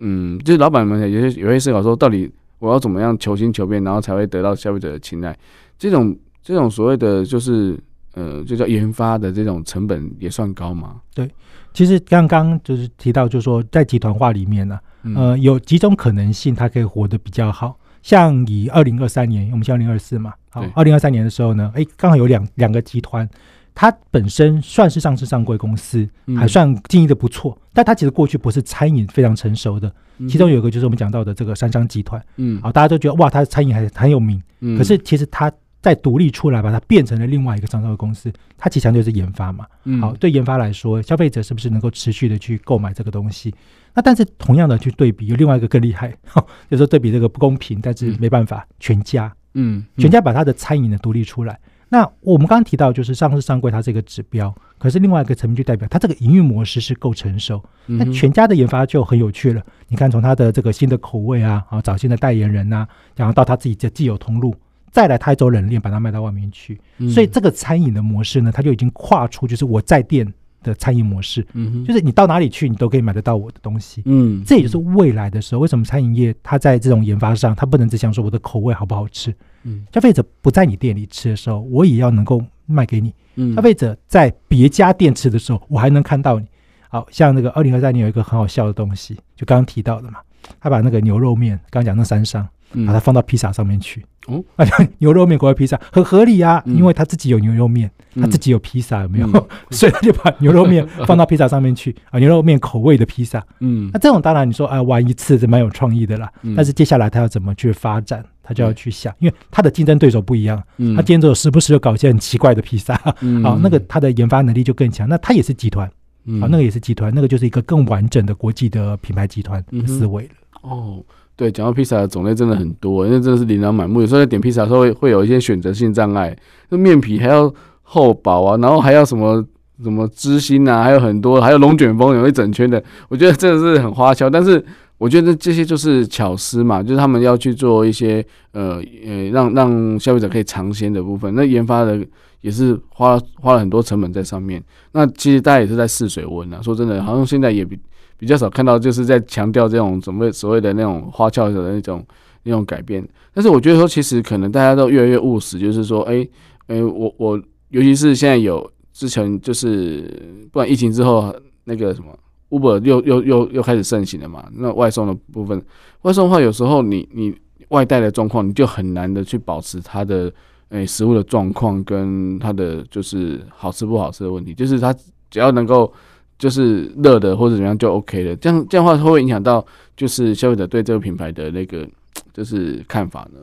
[0.00, 5.38] 嗯，就是老板们有些有些思考说，到底我要怎么样求新求变，然后才会得到消费者的青睐。
[5.78, 7.78] 这种这种所谓的就是，
[8.14, 10.96] 呃，就叫研发的这种成本也算高吗？
[11.14, 11.30] 对，
[11.72, 17.78] 其实刚刚就是提到，就是说在集团化里面呢、啊，呃，有几种可能性，它可以活得比较好。
[18.02, 23.28] 像以二零二三年，我们像二零二四嘛，好，二零二三年的时候呢，哎，刚好有两两个集团，
[23.74, 29.92] 它本身算是上市上柜公司，还算经营的不错，但它其实过去不是餐饮非常成熟的，
[30.28, 35.52] 其中有一个就是我们讲到的这个三商集团，嗯，好，大家都觉得哇，它的餐饮还很有名，嗯可是其实它。
[35.82, 39.64] 再独立出来，把它变成了另外一个上市的公司，它其实强调是研发嘛。
[39.84, 43.54] 嗯好，对研发来说，消费者是不是能够持续的去购买这个东西？
[43.94, 46.08] 那但是同样的去对比，有另外一个更厉害，
[46.70, 51.58] 就是说对比这个不公平，但是没办法，全家，嗯，全家把它的餐饮呢独立出来。
[51.92, 57.60] 那我们刚刚提到，就是上市上柜它这个指标，可是另外一个层面就代表它这个营运模式是够成熟。
[57.86, 59.60] 那全家的研发就很有趣了。
[59.88, 64.54] 你看，从它的这个新的口味啊，啊，找新的代言人呐，然后到它自己的既有通路。
[64.92, 66.80] 再来，他走冷链，把它卖到外面去。
[67.12, 71.46] 所以这个餐饮的模式呢，它就已经跨出，就是我在店的餐饮模式。
[71.52, 74.02] 嗯，就是你到哪里去，你都可以买得到我的东西。
[74.04, 79.34] 嗯，这也就是未来的时候，为什么餐饮业它在这种研发上，它不能只想说我的口味好不好吃。
[79.64, 83.14] 嗯，消费者不在你店里吃的时候，我也要能够卖给你。
[83.36, 86.46] 嗯，消费者在别家店吃的时候，我还能看到你。
[86.92, 90.18] 好像那个二零二三年有一个很好笑的东西，就刚刚提到的嘛，
[90.58, 92.44] 他把那个牛肉面，刚刚讲那三商。
[92.86, 94.44] 把它放到披萨上面去哦，
[94.98, 99.48] 牛肉面口味披萨很合理啊，因为他自己有牛肉面，他自己有披萨，有没有？
[99.70, 103.44] 所以他就把牛肉面放到披萨上面去啊，牛肉面口味的披萨。
[103.60, 106.30] 嗯，那这种当然你说啊，玩一次是蛮有创意的啦。
[106.54, 110.62] 但是接下来他要怎么去发展，他就要去想，因为他的竞争对手不一样，
[110.94, 112.94] 他今天就时不时就搞一些很奇怪的披萨，
[113.42, 115.08] 啊，那个他的研发能力就更强。
[115.08, 120.30] 那他也是集团，啊，那个也是集团，那个就是一个更完整的国际的品牌集团的思维了。
[120.62, 121.02] 哦。
[121.40, 124.02] 对，讲到披萨的种类真的很多，因为真的是琳琅满目。
[124.02, 126.36] 有时候在点披萨的时候会会有一些选择性障碍，
[126.68, 127.50] 那面皮还要
[127.82, 129.42] 厚薄啊，然后还要什么
[129.82, 134.28] 什么芝心啊，还有很多，还有龙卷风有一整圈的，我觉得真的是很花俏。
[134.28, 134.62] 但是
[134.98, 138.22] 我觉得这些就是巧思嘛，就是他们要去做一些
[138.52, 141.98] 呃呃让让消费者可以尝鲜的部分，那研发的
[142.42, 144.62] 也是花花了很多成本在上面。
[144.92, 147.78] 那其实大家也是在试水温啊，说真的，好像现在也比。
[148.20, 152.06] 比较少看到，就是在强调这种所谓所谓的那种花俏的那种
[152.42, 153.02] 那种改变。
[153.34, 156.30] 但是我觉得说，其实可能大家都越来越务实，就是说，哎、欸、
[156.66, 162.16] 哎、我我尤其是现在有之前就是不然疫情之后那个什么
[162.50, 165.60] Uber 又又又又开始盛行了嘛，那外送的部分，
[166.02, 167.34] 外送的话有时候你你
[167.70, 170.32] 外带的状况，你就很难的去保持它的。
[170.70, 174.94] 诶、食物的状况跟它的就是好吃不好吃的问题，就是它
[175.28, 175.92] 只要能够
[176.40, 178.34] 就是热的或者怎么样就 OK 了。
[178.36, 179.64] 这样这样的话会不会影响到
[179.96, 181.86] 就是消费者对这个品牌的那个
[182.34, 183.38] 就是看法呢？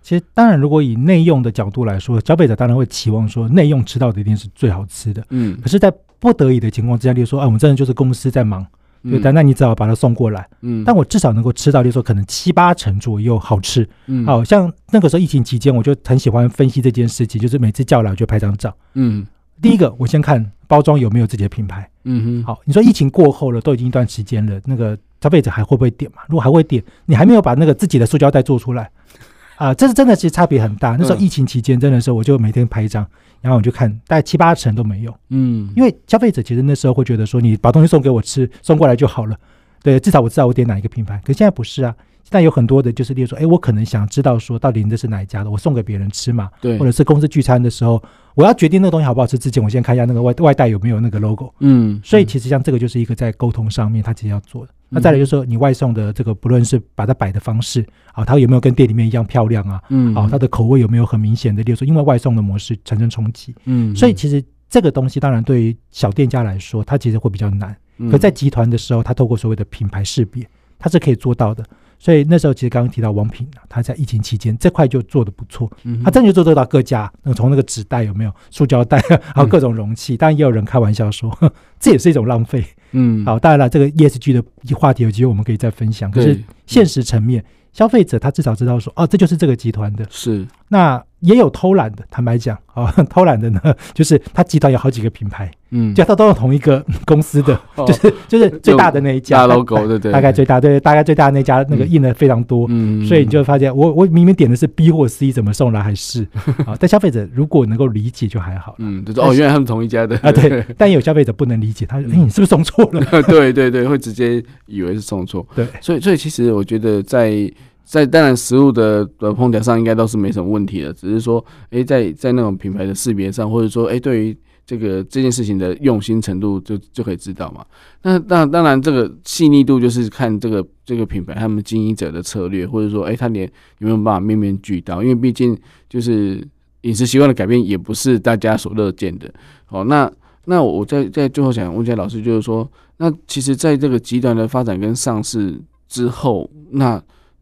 [0.00, 5.22] 其实当然，如果以内用的角度来说，消费者当然会期望说内用吃到的一定是最好吃的。
[5.30, 8.64] 嗯，可是，在不得已的情况之下，例如说，啊，我们真的就是公司在忙。
[9.02, 10.48] 对，但那你只好把它送过来。
[10.62, 13.88] 嗯，但我至少能够吃到，就是说可能七八成左右好吃。
[14.06, 18.74] 嗯，好像那个时候疫情期间，我就很喜欢分析这件事情，就是每次叫来我就拍张照。
[18.94, 19.24] 嗯，
[19.60, 21.88] 第一个我先看包装有没有自己的品牌。
[22.04, 26.22] 嗯哼，好，你说疫情过后了，都已经一段时间了，那个消费者还会不会点嘛？
[26.28, 28.90] 如果还会点，你还没有把那个自己的塑胶袋做出来。
[29.56, 30.96] 啊，这是真的，其实差别很大。
[30.98, 33.06] 那时候疫情期间，真的是我就每天拍一张，
[33.40, 35.14] 然后我就看，大概七八成都没有。
[35.30, 39.34] 嗯，因为消费者其实那时候会觉得说，你把东西送给我吃，送过来就好了。
[39.82, 41.18] 对，至少我知道我点哪一个品牌。
[41.24, 41.94] 可现在不是啊，
[42.26, 46.50] 现在有很多的就是，例如说，哎，我可能想知道说，到底你这是哪一家的，我送给别人吃嘛。
[46.60, 48.02] 对，或者是公司聚餐的时候，
[48.34, 51.54] 我要决定那个东西好不好吃之前，我先看一下那个外外带有没有那个 logo。
[51.60, 54.72] 嗯，所以其实像这个就是一个在沟通上面，他其实要做的。
[54.88, 59.80] 那再来就是说，你外送的这个，不论是把它摆的方式啊，它有没有跟店里面一样漂亮啊？
[59.90, 67.76] 嗯，啊，它的口味有没有很明显的，例如说，因为外送的模式产生冲击，嗯，所以其实这个东西当然对于小店家来说，它其实会比较难。
[68.10, 70.44] 可在集团的时候，它透过所谓的品牌识别，
[70.76, 71.64] 它是可以做到的。
[71.98, 75.70] 所以那时候其实刚刚提到王品啊，他在疫情期间这块就做的不错，
[76.04, 78.98] 他真的就做得到各家，那从那个纸袋有没有塑胶袋，
[79.34, 81.36] 还有各种容器，当然也有人开玩笑说
[81.80, 82.64] 这也是一种浪费。
[82.92, 84.42] 嗯，好，当然了，这个 ESG 的
[84.76, 86.10] 话题有机会我们可以再分享。
[86.10, 90.06] 可是现实层面，消费者他至少知道说，哦，这就是这个集团的。
[90.08, 93.60] 是，那也有偷懒的，坦白讲啊，偷懒的呢，
[93.94, 95.50] 就是他集团有好几个品牌。
[95.70, 106.24] 嗯，就他都是同一个公司的，就是就是最大的那一家，大 logo 对对，大概最大对，大概最大那家那个印的非常多，嗯，所以你就发现我我明明点的是 B 或 C，怎么送来还是
[106.64, 106.76] 啊？
[106.78, 110.64] 但消费者如果能够理解就还好，嗯，就是哦，原来他们同一家的啊，对。
[110.78, 113.22] 但有消费者不能理解，他说哎，你是不是送错了？
[113.24, 115.44] 对对对，会直接以为是送错。
[115.56, 117.50] 对，所以所以其实我觉得在
[117.86, 124.36] 在当然食物的的烹调上应该都是没什么问题的，只是说哎，在在那种品牌的识别上，或者说哎，对于。
[124.68, 127.64] 这个这件事情的用心程度就就可以知道嘛。
[128.02, 133.46] 那那当然，这个细腻度就是看这个这个品牌他们经营者的策略，或者说，哎，他连
[133.78, 135.04] 有没有办法面面俱到？
[135.04, 135.56] 因为毕竟
[135.88, 136.44] 就是
[136.80, 139.32] 饮食习惯的改变也不是大家所乐见的。
[139.66, 140.10] 好，那
[140.46, 147.00] 那我在在最后想问一下老师，就是说，那其实在这个集团的发展跟上市之后，那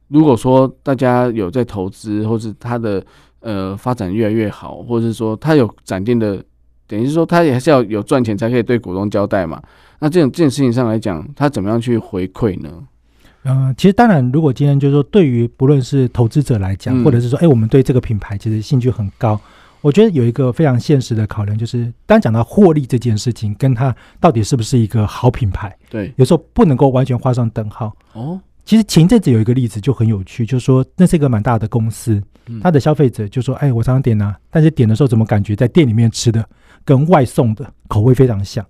[0.09, 3.05] 如果说大家有在投资，或是它的
[3.41, 6.43] 呃发展越来越好，或者是说它有展店的。
[6.87, 9.61] 等于是说，它也还是要有赚钱才可以对股东交代嘛。
[10.01, 12.71] 那这种这件事情上来讲，它怎么样去回馈呢？
[13.45, 19.41] 嗯、呃，其实当然，如果今天就是说，对于不论是投资者来讲，嗯、或者是说，哎，我们对这个品牌其实兴趣很高，
[19.81, 27.91] 我觉得有一个非常现实的考量，就是当讲到获利这件事情，跟它到底是不是一个好品牌，对，有时候不能够完全画上等号。
[28.13, 32.23] 哦，其实前阵子有一个例子就很有趣，就是说，那是一个蛮大的公司，
[32.63, 36.45] 它的消费者就说，哎，我常常点啊，但是点的时候怎么感觉在店里面吃的？
[36.85, 38.65] 跟外送的口味非常像，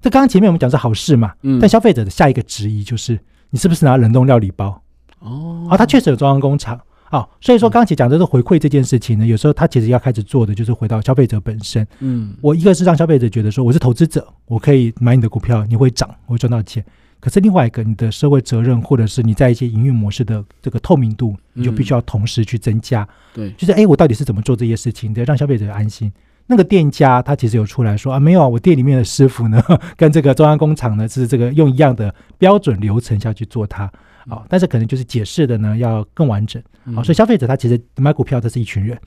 [0.00, 3.18] 这刚刚前面我们讲是好事嘛，嗯，但消费者的下一个质疑就是，
[3.50, 4.80] 你是不是拿冷冻料理包？
[5.18, 6.80] 哦，啊，他确实有中央工厂，
[7.10, 16.84] 啊，所以说刚刚讲的是回馈这件事情呢，有时候他其实要开始做的就是回到消费者本身，嗯，我一个是让消费者觉得说我是投资者，我可以买你的股票，你会涨，我会赚到钱，
[17.20, 25.12] 可是另外一个你的社会责任或者是你在一些营运模式的这个透明度，你就必须要同时去增加，对，就是哎，我到底是怎么做这些事情？
[25.12, 26.12] 的，让消费者安心。
[26.46, 29.60] 那个店家他其实有出来说啊，没有啊，我店里面的师傅呢，
[29.96, 33.90] 跟这个中央工厂呢是这个用一样的标准流程下去做它。
[34.28, 36.60] 啊，但是可能就是解释的呢要更完整。
[36.96, 38.98] 啊，所以消费者他其实买股票这是一群人，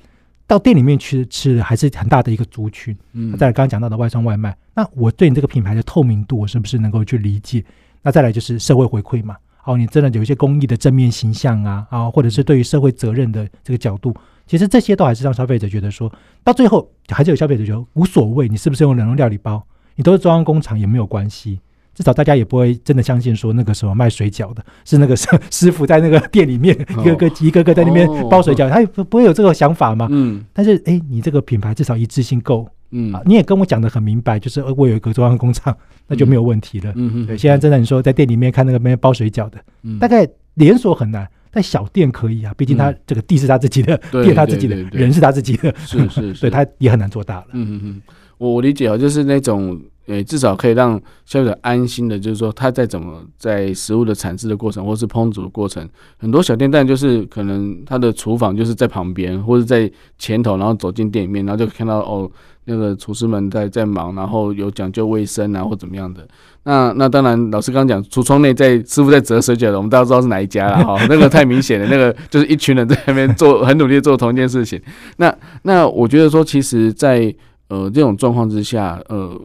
[0.48, 2.98] 到店里面去吃还是很大的一个族群。
[3.12, 7.63] 嗯，再来刚刚讲到的外送外卖，那我对你这个品牌的透明度，我是不是能够去理解？
[8.02, 9.36] 那再来就是社会回馈嘛，
[9.66, 14.16] 哦，你真的有一些公益的正面形象啊啊，或者是对于社会责任的这个角度。
[14.48, 16.12] 其实这些都还是让消费者觉得说，
[16.44, 19.64] 到最后还是有消费者觉得无所谓，你是不是用冷冻料理包，
[19.96, 21.60] 你都是中央工厂也没有关系。
[21.94, 30.08] 至少大家也不会真的相信说那个什么卖水饺的 是那个师师傅在那个店里面一个个一个个在那边包水饺，他也不会有这个想法嘛。
[30.10, 30.44] 嗯。
[30.54, 35.75] 但是哎，你这个品牌至少一致性够嗯、啊，你也跟我讲的很明白，就是我有一个中央工厂，
[36.08, 36.91] 那就没有问题了。
[36.95, 47.45] 嗯嗯，对，现在真的你说在店里面看那个没包水饺的，嗯、大概连锁很难，但小店可以啊，毕竟他这个地是他自己的，嗯、店他自己的，人是他自己的，是是， 所以他也很难做大了。
[47.54, 48.02] 嗯嗯嗯，
[48.38, 49.80] 我我理解啊，就是那种。
[50.10, 62.28] 对，至少可以让消费者安心的，就是说他在怎么在食物的产制的过程，或是烹煮的过程，很多小店但就是可能他的厨房就是在旁边，或者在前头，然后走进店里面，然后就看到哦，
[62.65, 66.28] 那个厨师们在在忙，然后有讲究卫生啊，或怎么样的。
[66.63, 74.82] 那 那当然，老师刚刚讲橱窗内在师傅在折水饺的，我们大家知道是哪一家了哈，那个太明显了，那个就是一群人在那边做很努力做同一件事情。
[75.17, 77.32] 那那我觉得说，其实，在
[77.67, 79.39] 呃这种状况之下，呃。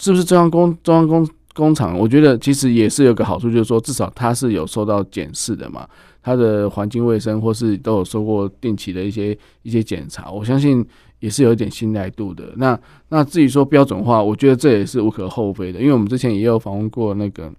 [0.00, 1.96] 是不是中央工中央工工厂？
[1.98, 5.86] 我觉得其实也是有个好处，就是说至少它是有受到检视的嘛，
[6.22, 10.82] 它的环境卫生或是都有受过定期的一些一些检查，我相信
[11.18, 12.50] 也是有一点信赖度的。
[12.56, 17.52] 那那至于说标准化，我觉得这也是无可厚非的，因为我们之前也有访问过那个，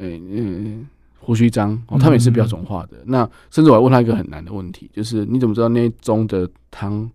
[0.00, 0.86] 嗯嗯，
[1.18, 2.98] 胡须章，哦，他们也是标准化的。
[3.06, 7.10] 那甚至我还问他一个很难的问题，就是你怎么知道那盅的汤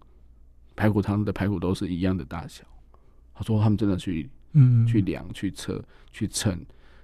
[0.75, 2.63] 排骨汤的排骨都是一样的大小？
[3.35, 4.27] 他说他们真的去。
[4.53, 6.57] 嗯，去量、去测、去称，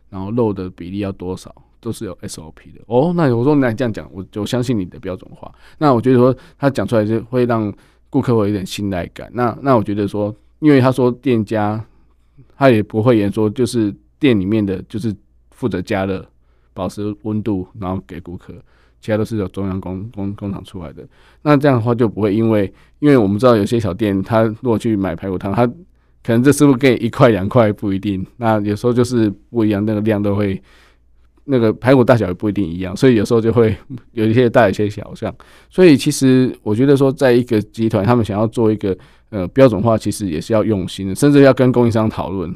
[0.09, 2.81] 然后肉的比例要多少，都是有 SOP 的。
[2.87, 5.53] 哦，那我说那这样讲，我就相信你的标准化。
[5.77, 7.73] 那我觉得说他讲出来就会让
[8.09, 9.29] 顾客会有点信赖感。
[9.33, 11.83] 那那我觉得说，因为他说店家
[12.55, 15.15] 他也不会言说，就是店里面的就是
[15.51, 16.25] 负责加热、
[16.73, 18.53] 保持温度，然后给顾客，
[18.99, 21.07] 其他都是由中央工工工厂出来的。
[21.43, 25.69] 那这样的话就不会因为，因为我们知道有些小店，他如果去买排骨汤，他
[26.27, 30.61] 可能这师傅给你一块两块不一定，那有时候就是不一样，那个量都会，
[31.45, 33.73] 那个排骨大小也不一定一样，所以有时候就会
[34.11, 35.33] 有一些大，有一些小，这样。
[35.69, 38.93] 所以其实我觉得说，在一个集团，他们想要做一个
[39.29, 42.53] 呃标准化，其实也是要用心的，甚至要跟供应商讨论、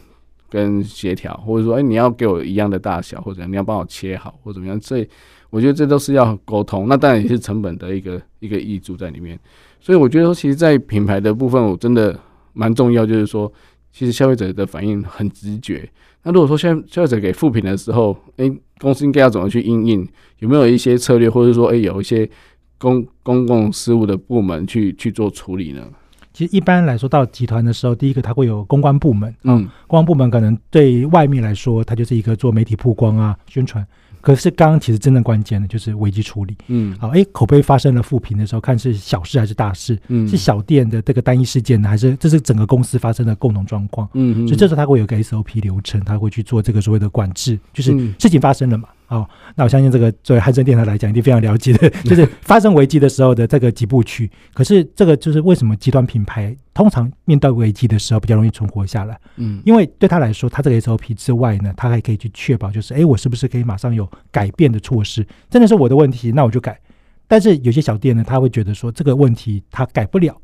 [0.49, 4.77] 跟协调，或者说，哎，你要给我一样的大小，或者你要帮我切好，或怎么样。
[4.81, 5.07] 所以
[5.49, 9.39] 我觉得这都是要沟通，那当然也是成本的一个一个挹注在里面。
[9.79, 12.19] 所以我觉得说，其实，在品牌的部分，我真的。
[12.53, 13.51] 蛮重要，就是说，
[13.91, 15.89] 其实消费者的反应很直觉。
[16.23, 20.07] 那如果说消消费者给负评的时候，哎、公司应该要怎么去应应？
[20.39, 22.29] 有没有一些策略，或者说，哎、有一些
[22.77, 25.87] 公公共事务的部门去去做处理呢？
[26.33, 33.85] 其实一般来说，到集团的时候，第一个它会有公关部门，嗯，公关部门可能对外面来说，它就是一个做媒体曝光啊、宣传。
[34.21, 48.87] 可是刚刚其实真正关键的就是危机处理，嗯，好，哎，口碑发生了负评的时候，看是小事还是大事，嗯，是小店的这个单一事件呢，还是这是整个公司发生的共同状况，嗯，所以这时候它会有个 SOP 流程，它会去做这个所谓的管制，就是事情发生了嘛。
[49.11, 54.31] 哦，那我相信这个作为汉声电台来讲，一定非常了解的， 就是发生危机的时候的这个几部曲。
[54.53, 59.19] 可是这个就是为什么极端品牌通常面对危机的时候比较容易存活下来？
[59.35, 65.27] 嗯，因为对他来说，他这个 SOP 之外呢，他还可以去确保，就是哎，我是不是可以马上有改变的措施？
[65.49, 66.79] 真的是我的问题，那我就改。
[67.27, 70.39] 但是有些小店呢，他会觉得说这个问题他改不了。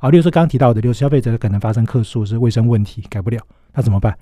[0.00, 3.40] 啊，例如说刚刚提到的，就是消费者可能发生客诉是卫生问题，改不了，
[3.74, 4.12] 那怎么办？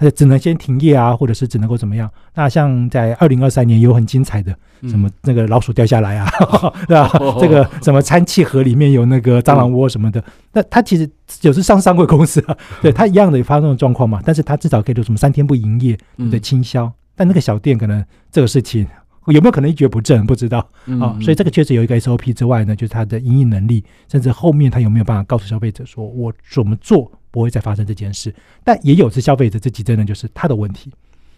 [0.00, 2.10] 那只能先停业啊，或者是只能够怎么样？
[2.34, 4.52] 那像在二零二三年有很精彩的，
[4.88, 7.10] 什么那个老鼠掉下来啊，嗯、 对吧？
[7.38, 11.08] 这个什么餐气盒里面有那个蟑螂窝什么的，那他其实
[11.42, 14.20] 有是上上柜公司啊， 对他一样的也发生这种状况嘛。
[14.24, 15.98] 但是他至少可以做什么三天不营业
[16.30, 18.86] 的清销，但那个小店可能这个事情。
[19.26, 20.26] 有没有可能一蹶不振？
[20.26, 28.34] 不知道啊、嗯哦，所以这个确实有一个 SOP 之外呢，就是它的营运能力，甚至后面他有没有办法告诉消费者说，我怎么做不会再发生这件事？
[28.64, 30.90] 但也有是消费者自己真的就是他的问题。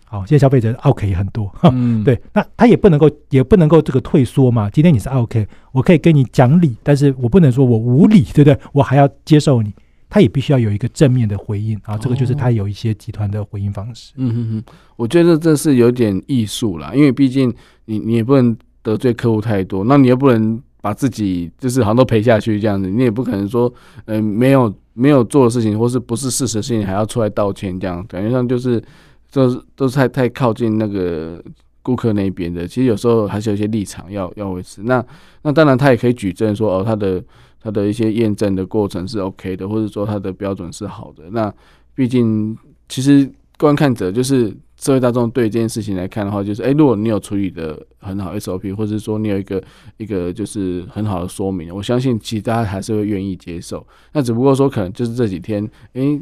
[0.04, 4.68] 好、哦，现在消费者 OK 也很多，嗯、对，那他也不能够也不能够这个退缩嘛。
[4.68, 8.58] 今天你是 OK，我可以跟你讲理，但是我不能说我无理， 对不对？
[8.72, 9.72] 我还要接受你。
[10.10, 14.12] 他也必须要有一个正面的回应啊，这个就是他有一些集团的回应方式。
[14.16, 14.64] 嗯嗯嗯，
[14.96, 17.50] 我觉得这是有点艺术啦，因为毕竟
[17.86, 23.72] 你你也不能得罪客户太多，那你又不能把自己就是好像都赔下去这样子，你也不可能说，
[24.04, 28.82] 嗯、没有没有做的事情或是不是事实的事情还要出来道歉，这样感觉上就是
[29.30, 31.42] 就是都是太太靠近那个
[31.82, 32.68] 顾客那边的。
[32.68, 34.82] 其实有时候还是有一些立场要要维持。
[34.82, 35.02] 那
[35.40, 37.24] 那当然他也可以举证说哦，他的。
[37.64, 41.30] 他的一些验证的过程是 OK 的，或者说他的标准是好的。
[41.30, 41.54] 那
[41.94, 43.30] 毕竟，其实
[43.62, 49.62] 观看者就是社会大众对这件事情来看的话，就是诶，如果你有处理的很好 SOP，或者说你有一个
[49.98, 53.86] 一个就是很好的说明，我相信其实大家还是会愿意接受。
[54.12, 56.20] 那只不过说可能就是这几天，诶，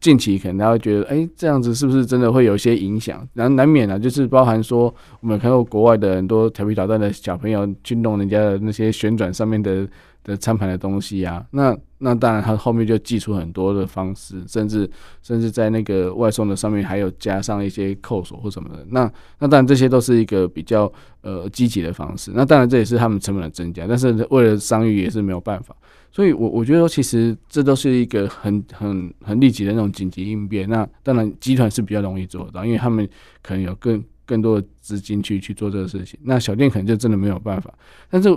[0.00, 3.26] 近期可能大家会觉得，诶，这样子是不是真的会有一些影响？
[3.32, 9.88] 难难免啊，就是包含说我们看到国外的很多调皮捣蛋的小朋友去弄人家的那些旋转上面的。
[10.24, 11.44] 的餐盘的东西啊。
[11.50, 14.90] 那那当然，他后面就寄出很多的方式，甚至
[15.22, 18.84] 甚至在那个外送的上面还有加上一些扣锁或什么的。
[18.90, 22.32] 那那当然这些都是一个比较呃积极的方式。
[22.34, 25.74] 那当然这也是他们成本的增加，但是为了商誉也是没有办法。
[26.10, 30.68] 所以我，我觉得其实这都是一个很很很立即的那种紧急应变。
[30.68, 33.08] 那当然集团是比较容易做到，因为他们
[33.42, 36.18] 可能有更更多的资金去去做这个事情。
[36.24, 37.72] 那小店可能就真的没有办法。
[38.10, 38.28] 但是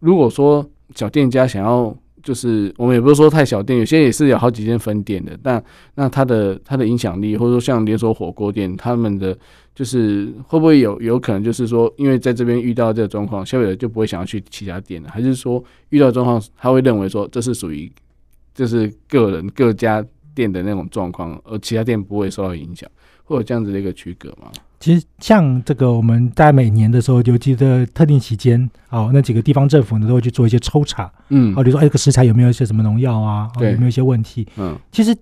[0.00, 5.38] 如果说小店家想要，就是我们也不是说太小店，有些也是有好几间分店的。
[5.42, 5.62] 但
[5.94, 9.36] 那它的它的影响力，或者说像连锁火锅店，他们的
[9.74, 15.08] 就是会不会有有可能就是说，因为在这边遇到这个状况，消费者就不会想要去其他店了？
[15.10, 17.90] 还是说遇到状况，他会认为说这是属于
[18.54, 20.04] 就是个人各家
[20.34, 22.88] 店的那种状况，而其他店不会受到影响，
[23.32, 24.48] 会有这样子的一个区隔吗？
[24.78, 33.48] 其实像这个，我们在每年的时候，尤其的特定期间，哦，那几个地方政府呢都会去做一些抽查，嗯，哦，比如说，哎，这个食材有没有一些什么农药啊？
[33.58, 34.46] 对，有没有一些问题？
[34.56, 35.14] 嗯，其实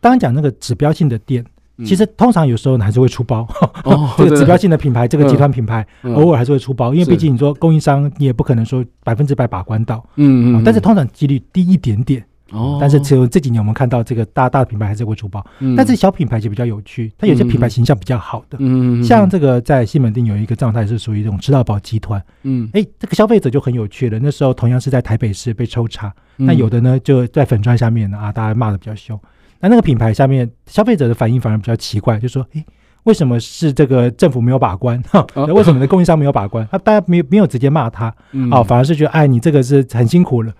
[0.00, 1.44] 当然讲那个指标性的店，
[1.84, 3.44] 其实通常有时候还是会出包。
[3.82, 12.24] 哦， 这个指标性的品牌，这个集团品牌，偶尔还是会出包，因为毕竟你说供应商，你也不可能说百分之百把关到，嗯嗯，但是通常几率低一点点。
[12.50, 24.18] 哦，但是只有这几年我们看到这个大大的品牌还是会出包，嗯、但是小品牌就比较有趣，它有些品牌形象比较好的，嗯，像这个在西门町有一个状态是属于这种吃到饱集团，嗯，哎，这个消费者就很有趣了。
[24.18, 29.18] 那时候同样是在台北市被抽查，那有的呢就在粉砖下面啊，大家骂的比较凶，
[29.60, 32.64] 那那个品牌下面消费者的反应反而比较奇怪，就说，哎，
[33.04, 35.02] 为什么是这个政府没有把关？
[35.10, 36.66] 哈，为什么的供应商没有把关？
[36.70, 38.14] 他大家没有没有直接骂他，
[38.50, 40.52] 哦，反而是觉得，哎，你这个是很辛苦了。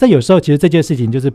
[0.00, 1.30] 这有时候其实这件事情就是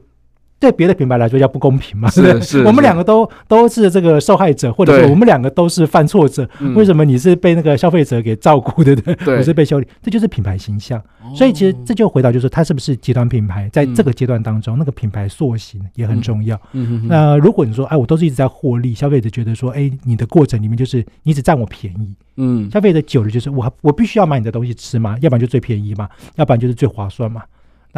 [0.57, 2.63] 对别的品牌来说叫不公平嘛，是不是？
[2.63, 6.49] 我们两个都都是这个受害者，或者说我们两个都是犯错者。
[6.75, 8.95] 为什么你是被那个消费者给照顾的？
[8.95, 10.99] 对，我是被修理，这就是品牌形象。
[11.35, 16.59] 所以其实这就回到就是它是不是集团品牌，在这个阶段当中，那个品牌塑形也很重要。
[17.03, 27.43] 那如果你说哎，我都是一直在获利，消费者觉得说哎，你的过程里面就是你只占我便宜，嗯，消费者久了就是我我必须要买你的东西吃嘛，要不然就最便宜嘛，要不然就是最划算嘛。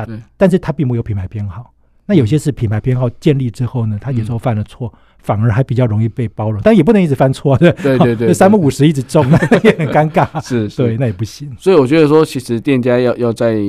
[0.08, 1.74] 那但是他并没有品牌编号，
[2.06, 11.54] 那有些是品牌编号建立之后呢，他有时候犯了错，反而还比较容易被包容，但也不能一直犯错，对对对对，三不五十一直中，那也很尴尬， 是，对，那也不行。
[11.60, 13.62] 所以我觉得说，其实店家要要在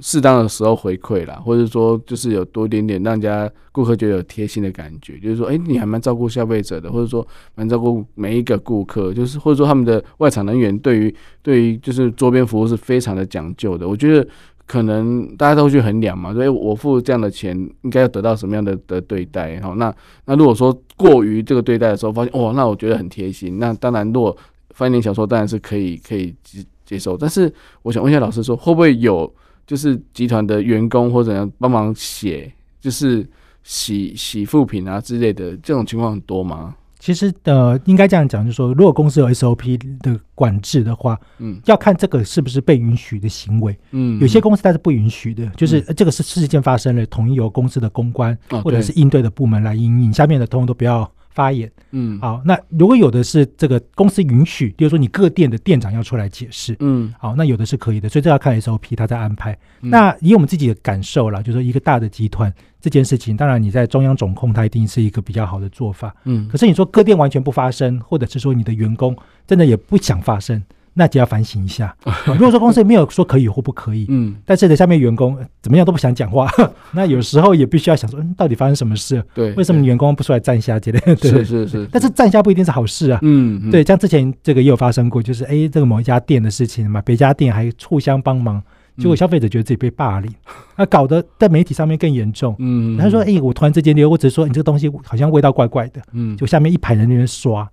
[0.00, 14.26] 适当的时候回馈啦，或者说就是有多一点点让人家顾客觉得有贴心的感觉，就是说，哎，你还蛮照顾消费者的，或者说蛮照顾每一个顾客，就是或者说他们的外场人员对于对于就是桌边服务是非常的讲究的，我觉得。
[14.72, 19.60] 可能大家都去衡量嘛，所以我付这样的钱，应该要得到什么样的的对待？
[19.60, 19.94] 哈，那
[20.24, 23.58] 那如果说过于这个对待的时候，发现哦，那我觉得很贴心。
[23.58, 24.34] 那当然，如果
[24.70, 27.18] 翻一点小说，当然是可以可以接接受。
[27.18, 27.52] 但是
[27.82, 29.30] 我想问一下老师，说会不会有
[29.66, 32.50] 就是集团的员工或者怎样帮忙写，
[32.80, 33.28] 就是
[33.62, 36.74] 洗洗副品啊之类的这种情况很多吗？
[37.02, 59.56] 其实呃，应该这样讲，就是说，如果公司有 SOP 的管制的话，嗯，要看这个是不是被允许的行为，嗯，有些公司它是不允许的，就是这个是事件发生了，统一由公司的公关或者是应对的部门来应应，下面的通通都不要发言，嗯，好，那如果有的是这个公司允许，比如说你各店的店长要出来解释，嗯，好，那有的是可以的，所以这要看 SOP 他在安排。
[59.80, 69.16] 嗯、那以我们自己的感受啦，就是说一个大的集团这件事情，当然你在中央总控，它一定是一个比较好的做法，嗯，可是你说各店完全不发声，或者是说你的员工
[69.46, 70.62] 真的也不想发声。
[70.94, 71.94] 那就要反省一下。
[72.26, 76.50] 如果说公司没有说可以或不可以，嗯，但是呢，下面员工怎么样都不想讲话，
[76.92, 79.22] 那有时候也必须要想说，嗯，到底发生什么事？
[79.34, 81.16] 对，为什么员工不出来站下之类的？
[81.16, 81.88] 对，是是 是。
[81.90, 83.18] 但是站下不一定是好事啊。
[83.22, 88.62] 嗯，对，像之前这个也有发生过，就是哎，这个某一家店的事情嘛，别家店还互相帮忙，
[88.98, 90.30] 结果消费者觉得自己被霸凌，
[90.76, 92.54] 那搞得在媒体上面更严重。
[92.58, 97.68] 嗯，他说，哎，我突然之间我只是说你这个东西好像味道怪怪的，嗯，就下面一排人在那边刷。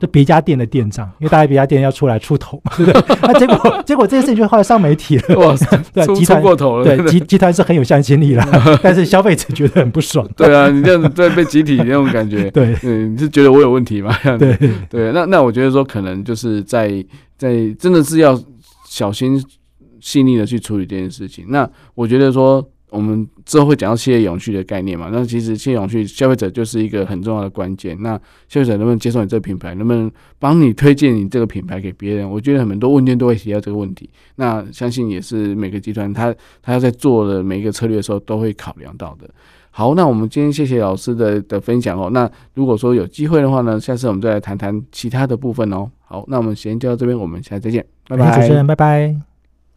[0.00, 3.16] 就别家店的店长，因为大家别家店要出来出头嘛，对不对？
[3.20, 5.56] 那 结果结果这件事情就后来上媒体了，
[5.92, 8.48] 对，集团过头了，对集集团是很有向心力啦，
[8.82, 10.26] 但是消费者觉得很不爽。
[10.36, 14.16] 对啊，你这样子对被集体那种感觉，对，嗯，你是觉得我有问题吗？
[14.38, 17.04] 对对，那那我觉得说可能就是在
[17.36, 18.40] 在真的是要
[18.88, 19.38] 小心
[20.00, 21.44] 细腻的去处理这件事情。
[21.48, 22.66] 那我觉得说。
[22.90, 25.08] 我们之后会讲到企业永续的概念嘛？
[25.12, 27.96] 那其实企业永续，消费者就是一个很重要的关键。
[28.00, 28.16] 那
[28.48, 32.28] 消费者能不能接受你这个品牌，能不能帮你推荐你这个品牌给别人？
[32.28, 34.08] 我觉得很多问卷都会提到这个问题。
[34.36, 39.28] 那相信也是每个集团他他要在做的每一个策略的时候都会考量到的。
[39.72, 42.10] 好，那我们今天谢谢老师的的分享哦。
[42.10, 45.88] 那如果说有机会的话呢，下次我们再来谈谈其他的部分哦。
[46.00, 48.40] 好，那我们先就到这边，我们下次再见，拜拜。
[48.40, 49.29] 主持人，拜拜。